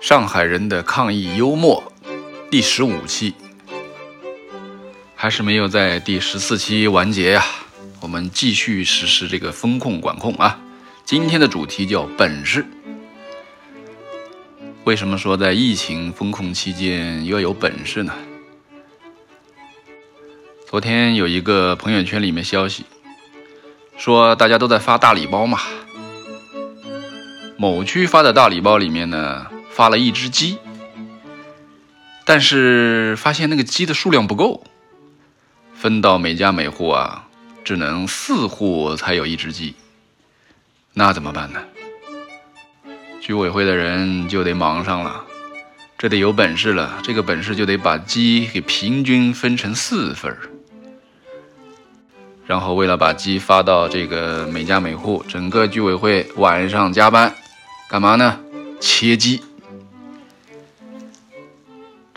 [0.00, 1.82] 上海人的抗疫幽默
[2.50, 3.34] 第十五期，
[5.14, 7.44] 还是没有在第十四期完结呀。
[8.00, 10.60] 我们继续实施这个风控管控啊。
[11.04, 12.64] 今天的主题叫本事。
[14.84, 18.12] 为什么说在疫情风控期间要有本事呢？
[20.68, 22.84] 昨天有一个朋友圈里面消息
[23.96, 25.58] 说，大家都在发大礼包嘛。
[27.56, 29.46] 某区发的大礼包里面呢。
[29.76, 30.56] 发了一只鸡，
[32.24, 34.64] 但是发现那个鸡的数量不够，
[35.74, 37.28] 分到每家每户啊，
[37.62, 39.74] 只能四户才有一只鸡，
[40.94, 41.62] 那怎么办呢？
[43.20, 45.22] 居委会的人就得忙上了，
[45.98, 50.34] 这得有本事了，这个本事就得把鸡给平均分成四份，
[52.46, 57.34] 然后为了把鸡发到这个每家每户，整个居委会晚上加班，
[57.90, 58.40] 干嘛呢？
[58.80, 59.42] 切鸡。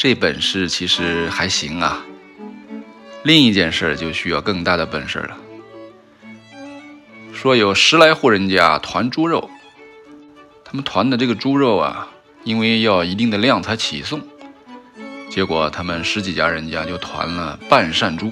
[0.01, 2.05] 这本事其实还行啊，
[3.23, 5.35] 另一件事就需要更大的本事了。
[7.33, 9.49] 说有十来户人家团猪肉，
[10.63, 12.07] 他们团的这个猪肉啊，
[12.45, 14.21] 因为要一定的量才起送，
[15.29, 18.31] 结果他们十几家人家就团了半扇猪。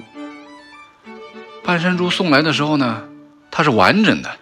[1.62, 3.06] 半扇猪送来的时候呢，
[3.50, 4.38] 它是完整的，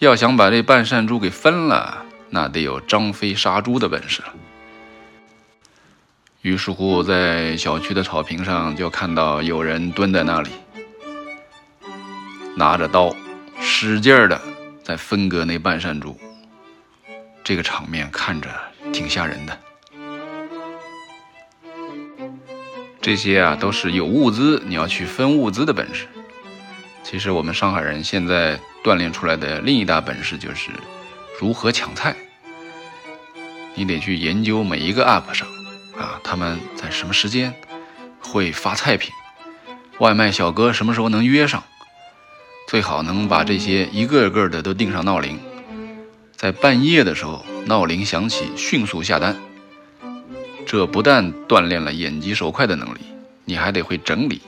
[0.00, 4.34] 要想把这半扇猪给分了，那得有张飞杀猪的本事了。
[6.42, 10.48] 于是乎，在小区的草坪上，就看到有人蹲在那里，
[12.56, 13.14] 拿着刀，
[13.60, 14.40] 使劲儿的
[14.82, 16.18] 在分割那半扇猪。
[17.44, 18.48] 这个场面看着
[18.90, 19.58] 挺吓人的。
[23.02, 26.06] 这些啊，都是有物资，你要去分物资的本事。
[27.02, 30.70] 其实我们上海人现在锻炼出来的另一大本事就是
[31.38, 32.16] 如何抢菜。
[33.74, 35.46] 你得去研究每一个 app 上。
[36.00, 37.54] 啊，他们在什么时间
[38.20, 39.12] 会发菜品？
[39.98, 41.62] 外卖小哥什么时候能约上？
[42.66, 45.38] 最好能把这些一个个的都定上闹铃，
[46.34, 49.36] 在半夜的时候闹铃响起，迅速下单。
[50.64, 53.00] 这不但锻炼了眼疾手快的能力，
[53.44, 54.40] 你还得会整理。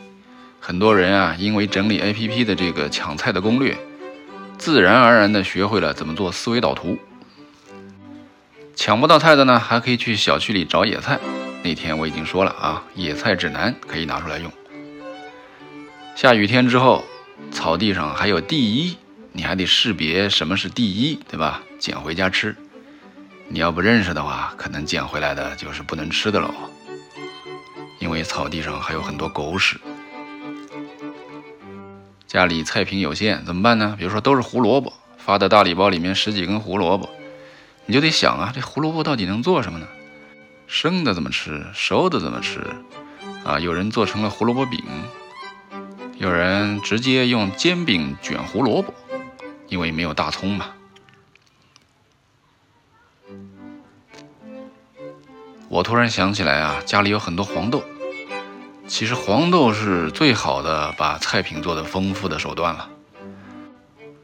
[0.58, 3.76] 很多人啊，因为整理 APP 的这个抢菜的攻略，
[4.56, 6.96] 自然而然的学会了怎么做思维导图。
[8.74, 11.18] 抢不到菜的呢，还可以去小区里找野菜。
[11.62, 14.50] 那天我已经说了啊，野菜指南可以拿出来用。
[16.16, 17.04] 下雨天之后，
[17.52, 18.96] 草地上还有地衣，
[19.30, 21.62] 你还得识别什么是地衣，对吧？
[21.78, 22.56] 捡回家吃。
[23.48, 26.52] 你要不认识的话，可能捡回来的就是不能吃的了，
[28.00, 29.80] 因为草地上还有很多狗屎。
[32.26, 33.94] 家里菜品有限，怎么办呢？
[33.96, 37.08] 比如说都是胡萝卜，发的大礼包里面十几根胡萝卜，
[37.86, 39.86] 你就得想啊，这胡萝卜到底能做什么呢？
[40.72, 42.58] 生的怎么吃，熟的怎么吃，
[43.44, 44.82] 啊，有人做成了胡萝卜饼，
[46.16, 48.94] 有人直接用煎饼卷胡萝卜，
[49.68, 50.70] 因为没有大葱嘛。
[55.68, 57.82] 我突然想起来啊，家里有很多黄豆，
[58.86, 62.88] 其实黄豆是最好的把菜品做的丰富的手段了。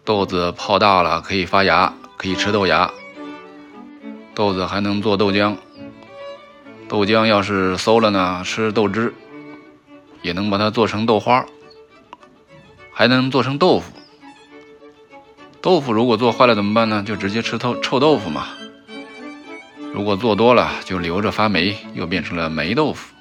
[0.03, 2.91] 豆子泡大了可以发芽，可以吃豆芽，
[4.35, 5.55] 豆子还能做豆浆。
[6.89, 9.15] 豆浆要是馊了呢，吃豆汁
[10.23, 11.45] 也能把它做成豆花，
[12.93, 13.93] 还能做成豆腐。
[15.61, 17.05] 豆腐如果做坏了怎么办呢？
[17.07, 18.49] 就直接吃臭臭豆腐嘛。
[19.93, 23.15] 如果做多了就留着发霉，又变成了霉豆腐。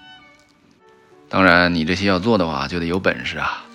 [1.28, 3.66] 当然，你这些要做的话就得有本事啊。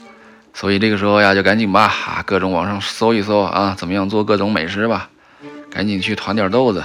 [0.54, 5.10] 所以这个时候呀，就赶紧吧，啊，各种网上搜一搜啊，怎么样做各种美食吧。
[5.70, 6.84] 赶紧去团点豆子，